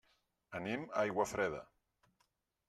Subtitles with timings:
[0.59, 1.61] Anem a Aiguafreda.